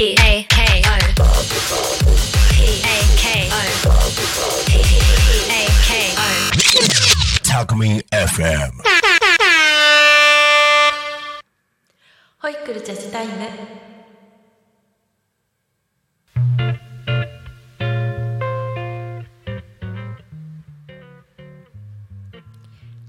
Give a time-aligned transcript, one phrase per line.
[0.00, 0.16] P A
[0.48, 0.96] K O
[2.54, 3.60] P A K O
[4.64, 4.72] P
[5.50, 6.24] A K O
[7.44, 8.72] Talk Me FM.
[12.38, 13.32] ホイックルジャズタイム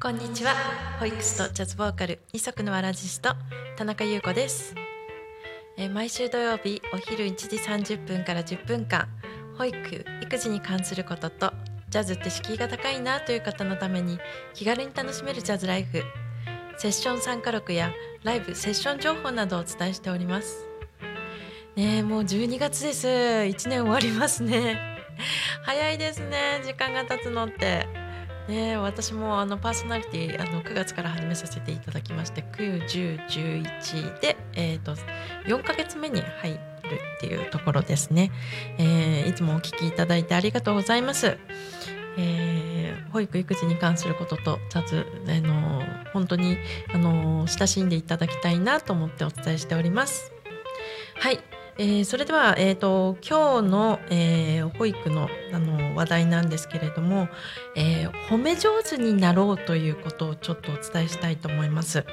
[0.02, 0.56] こんにちは
[1.00, 3.30] ホイックスとジャズボーカル二足のわらじしと
[3.78, 4.76] 田中優子です、
[5.78, 9.08] え毎週土曜日お昼1時30分から10分間
[9.58, 11.54] 保育育児に関することと
[11.90, 14.20] ジャズって敷居が高いなという方のために
[14.54, 16.04] 気軽に楽しめるジャズライフ
[16.78, 17.92] セッション参加録や
[18.24, 20.68] ライブセッション情報などをお伝えしております。
[21.76, 23.08] ねもう12月です。
[23.08, 24.80] 1年終わりますね。
[25.64, 26.62] 早いですね。
[26.64, 28.01] 時間が経つのって。
[28.52, 34.96] ね私もあのパーソナリティあの9月から始めさせていただきまして91011で、えー、と
[35.48, 36.58] 4ヶ月目に入る
[37.18, 38.32] っていうところですね、
[38.78, 41.38] えーいつもお聞きいただいてありがとうございます。
[42.18, 46.58] えー保育育児に関することとジャズ、あの本当に、
[46.94, 50.32] あの親しんでいただきたいなと思ってお伝えしております。
[51.16, 51.40] はい、
[51.82, 57.28] えーそれでは、えー、と今日の、えー保育のあの話題なんですけれども、
[57.76, 62.06] えー褒め上手になろうということをちょっとお伝えしたいと思います。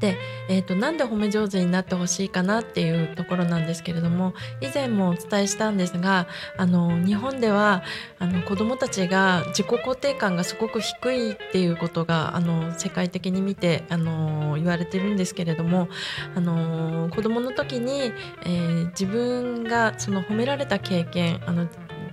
[0.00, 0.16] で、
[0.48, 7.82] えー、となんで褒め上手になってほしいかなっていうところなんですけれども以前もお伝えしたんですがあの日本では
[8.18, 15.88] あの子どもたちが自己肯定感がすごく低いっていうことがあの世界的に見てあの言われてるんですけれども
[16.34, 18.12] あの子どもの時に、
[18.44, 21.68] えー自分がその褒められた経験あの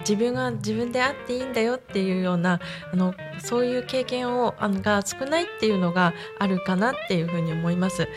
[0.07, 2.59] 自分が自分であっていいんだよっていうような
[2.91, 8.07] あのそういう経験をあのが少ないっていうのがあるかなっていうふうに思います。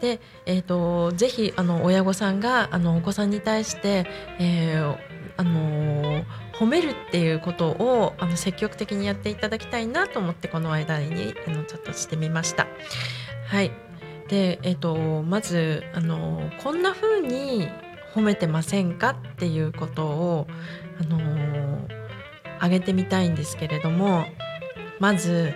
[0.00, 4.06] で、えー、とぜひあの親御さんがあのお子さんに対して、
[4.38, 4.98] えー
[5.36, 6.24] あのー
[6.58, 12.66] 褒めるっていうことをあの積極的にやっていただきたいなと思ってこの間にあのちょっとしてみました。
[13.46, 13.72] はい
[14.28, 17.68] でえー、とまずあのこんな風に
[18.14, 20.46] 褒めてませんかっていうことを
[21.00, 21.88] あの
[22.58, 24.24] 挙げてみたいんですけれども
[25.00, 25.52] まず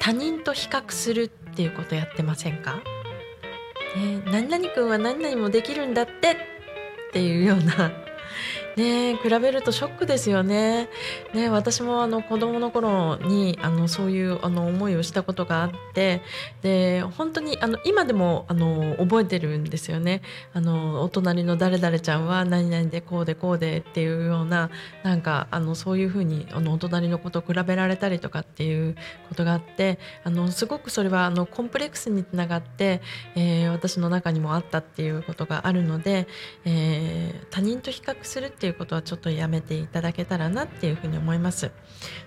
[0.00, 2.76] 他人と比較するっていうことやってませんか、
[3.96, 6.36] ね、何々君は何々もできるんだってっ
[7.12, 7.90] ていうような
[8.78, 10.88] ね比べるとショックですよね。
[11.34, 16.22] ね私もあの子供の頃にあのそういうあの思いをしたことがあって
[16.62, 20.22] で本当にあの今でもあの覚えてるんですよね。
[20.54, 24.70] あのお隣の誰々ちゃんは何々でこうでこうでっていうような
[25.02, 28.94] なんかあのそういうふうにあのお隣の子と比べられたりとかっていう
[29.28, 33.02] ことがあってあのすごくそれはあのコンプレックスにつながって、
[33.34, 36.26] えー私の中にもあったっていうことがあるので、
[36.64, 41.70] えー他人と比較するっていういうことはちょっとやめていただけたらなっていうふうに思います。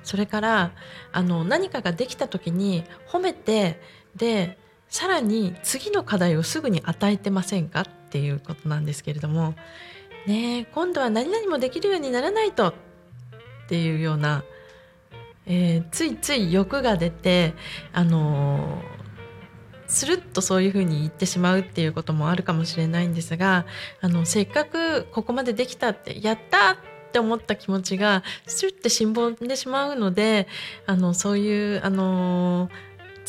[0.03, 0.72] それから
[1.12, 3.79] あの何かができた時に褒めて
[4.16, 4.57] で
[4.90, 9.56] さらに次の課題をすぐに与えてませんかっていうことなんですけれども
[10.28, 12.74] ね今度は何々もできるようにならないとっ
[13.69, 14.44] ていうような、
[15.46, 17.53] えーついつい欲が出て
[17.94, 19.00] あのー
[19.91, 23.66] スルッとそういうふうに言ってしまうっていうこともあるかもしれないんですが
[24.00, 26.78] あのせっかくここまでできたってやったっ
[27.12, 30.47] て思った気持ちがスルッてしんぼんでしまうので
[30.88, 32.69] あのそういうあの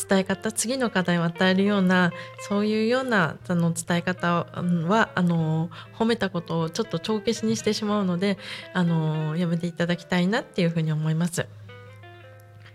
[0.09, 2.13] 伝え方次の課題を与えるような
[2.49, 4.47] そういうようなあの伝え方
[4.89, 5.69] はあの
[5.99, 8.39] 褒めたことをちょっと帳消しにしてしまうので
[8.73, 11.47] あのやめていただきたいなっていうふうに思います。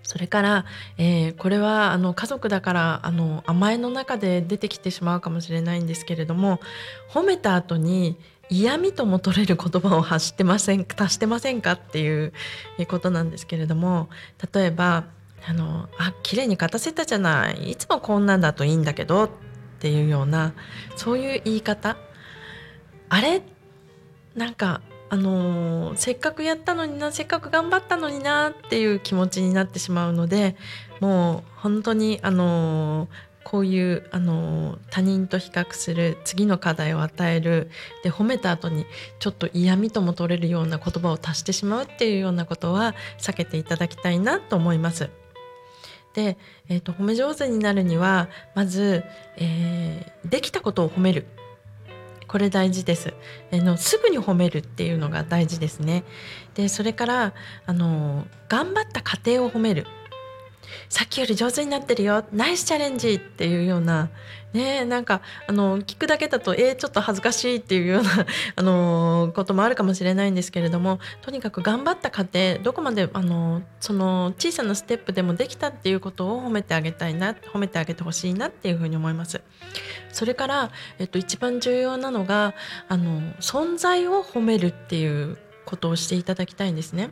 [0.07, 0.66] それから、
[0.97, 6.62] えーこれはあの家族だからあの甘えの中で出てきてしまうかもしれないんですけれども
[7.09, 8.18] 褒めた後に
[8.50, 12.31] 嫌味とも取れる言葉を発してません足してませんかっていう
[12.88, 14.07] ことなんですけれども
[14.53, 15.03] 例えば
[15.45, 17.72] あのあ綺麗に勝たせたじゃない。
[17.72, 19.29] いつもこんなんだといいんだけどっ
[19.79, 20.53] ていうような
[20.95, 21.98] そういう言い方。
[23.10, 23.42] あれ？
[24.36, 30.56] なんかあのーせっかくやったのになせっかく頑張ったのになっていう気持ちになってしまうので
[31.00, 37.69] もう本当にあのーこういう、あのー他人と比較する次の課題を与える
[38.04, 38.86] で褒めた後に
[39.19, 45.10] ちょっと嫌味とも取れるような言葉を足してしまうっていうようなことは避けていただきたいなと思います。
[46.13, 46.38] で、
[46.68, 49.03] えー、と褒め上手になるにはまず、
[49.38, 51.25] えーできたことを褒める
[52.27, 53.13] これ大事です。
[53.51, 56.03] あのすぐに褒めるっていうのが大事ですね。
[56.56, 57.33] でそれから
[57.65, 59.85] あの頑張った過程を褒める。
[60.89, 64.09] さっきより上手になってるよナイスチャレンジっていうような
[64.53, 68.09] ねなんかあの聞くだけだとえー、ちょっと恥ずかしいっていうような
[68.55, 79.41] あのこともあるかもしれないんですけれどもとにかく頑張った過程どこまであのその小さなステップでもできたっていうことを褒めてあげたいな褒めてあげてほしいなっていうふうに思います。
[80.11, 82.55] それから、えっと、一番重要なのが
[82.87, 85.37] あの存在を褒めるっていう
[85.67, 87.11] ことをしていただきたいんですね。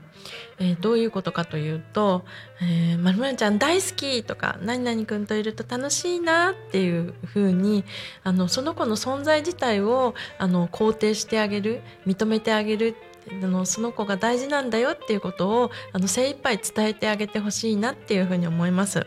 [0.58, 2.24] えー、どういうことかというと
[2.64, 7.84] 「え、まるまるちゃん大好き」とか「何々くんといると楽しいな」っていうふうに
[8.24, 12.96] あのその子の存在自体をあの肯定してあげる認めてあげる
[13.44, 19.06] あのその子が大事なんだよっていうことをあの精一杯伝えてあげてほしいなっていうふうに思います。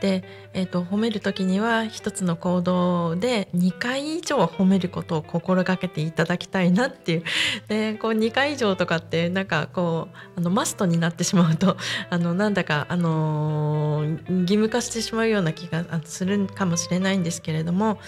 [0.00, 0.24] で、
[0.54, 7.24] えーと、褒める時には一つの行動で2回以上褒めることを心がけていただきたいなっていう
[7.68, 11.76] でこう2回以上とかってなんかこうあのマストになってしまうと
[12.08, 18.00] あのなんだか、あのー、義務化してしまうような気がするかもしれないんですけれども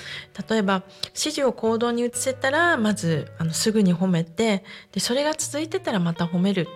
[0.48, 6.68] 例えば指示を行動に移せたらまずあのすぐに褒めてでそれが続いてたらまた褒める。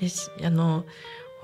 [0.00, 0.08] で
[0.44, 0.84] あの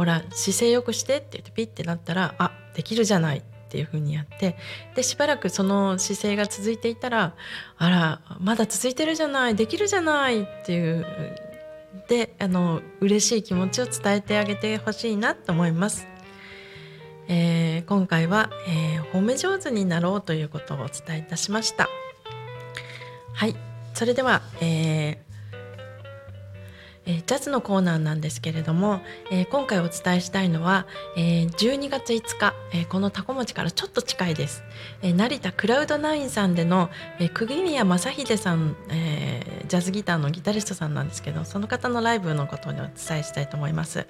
[0.00, 4.56] ほら姿勢よくしてって言ってピッてなったらあできるじゃないっていう風にやって
[4.94, 7.34] でしばらくその姿勢が続いていたら
[7.76, 11.04] あらまだ続いてるじゃないできるじゃないっていう
[12.08, 16.08] であの嬉しい気持ちを伝えてあげてほしいなと思います。
[17.28, 21.90] えー、今回は、えー、褒め上手になろうということをお伝えいたしました。
[23.34, 23.54] はい
[23.92, 25.29] それでは、えー
[27.10, 29.00] えー、ジャズのコーナーなんですけれども、
[29.32, 30.86] えー、今回お伝えしたいのは、
[31.16, 34.62] えー、12月5日、えこのタコ町からちょっと近いです、
[35.02, 44.06] え成田クラウドナインさんでの、え釘宮正秀さん、えジャズギターのギタリストさんなんですけどその方のライブのことをお伝えしたいと思います、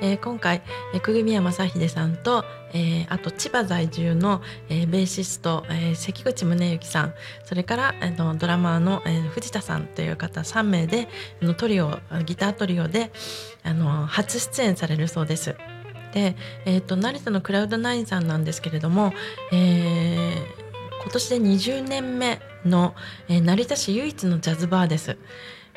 [0.00, 0.62] え今回、
[0.94, 4.40] え釘宮正秀さんと、えあと千葉在住の、
[4.70, 11.08] えベーシスト、え関口宗之さんそれから、えのドラマーの、え藤田さんという方3名で
[11.42, 13.10] のトリオギタートリオで
[13.62, 15.56] あの初出演されるそうです。
[16.12, 19.12] で、えーと、成田のクラウドナインさんなんですけれども、
[19.52, 22.94] えー、今年で20年目の、
[23.28, 25.18] えー、成田市唯一のジャズバーです。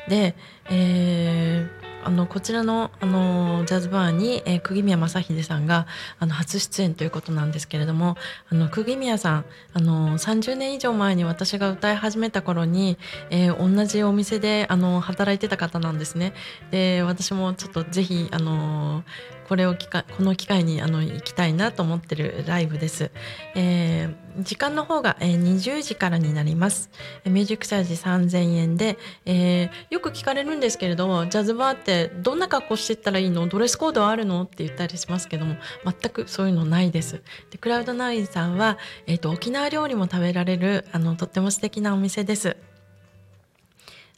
[0.08, 0.34] で、
[0.70, 5.86] えーあのこちらのあのジャズバーに、えー、釘宮正秀さんが
[6.18, 8.16] あの初出演ということなんですけれども
[8.50, 12.98] あの釘宮さんあの30年以上前に私が歌い始めた頃に、
[13.30, 16.34] えー、同じお店であの働いてた方なんですね。
[16.70, 19.04] で私もちょっとぜひあの
[19.48, 23.10] これを機会この機会にあの行きたいなと思ってるライブです。
[23.54, 26.90] えー、時間の方が、えー、20時からになります。
[27.24, 33.46] ミュージックチャージ3000円で、えー、よく聞かれるんですけれどジャズバーってどんな格好してったらいいの？
[33.46, 34.42] ドレスコードあるの？
[34.42, 37.22] って言ったりしますけども全くそういうのないです。
[37.50, 42.56] でクラウドナインさんは、えーと、沖縄料理も食べられるあのとっても素敵なお店です。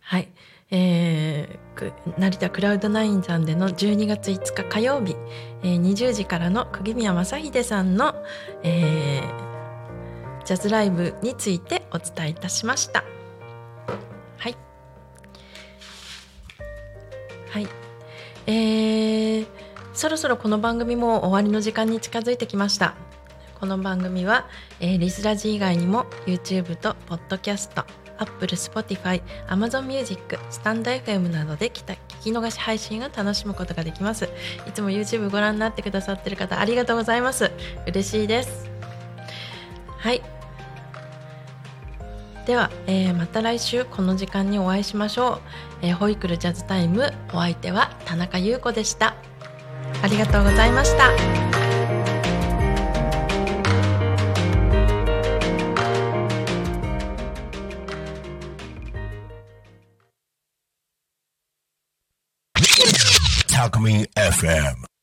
[0.01, 0.29] はい。
[0.71, 5.15] えー、成田クラウドナインさんでの12月5日火曜日、
[5.63, 8.15] えー、20時からの釘宮正秀さんの、
[8.63, 9.44] えー、
[10.45, 13.05] ジャズライブについてお伝えいたしました。
[14.39, 14.57] はい。
[17.51, 17.69] はい。
[18.47, 19.47] えー、
[19.95, 22.95] そろそろこの番組も終わりの時間に近づいてきました。
[23.59, 24.47] この番組は、
[24.81, 27.85] えー、リスラジ以外にも YouTube と Podcast
[28.19, 34.29] Apple、Spotify、Amazon Music、スタンド FM などで聞き逃し配信を楽しむことができます。
[34.69, 37.51] いつも YouTube ご覧になってくださってる方ありがとうございます。
[37.87, 38.69] 嬉しいです。
[39.99, 40.34] はい。
[42.47, 45.87] では、えー、また来週この時間にお会いしましょう。
[45.87, 49.15] えー、ホイクルジャズタイムお相手は田中優子でした。
[50.03, 51.11] ありがとうございました。
[63.65, 64.94] Alchemy FM.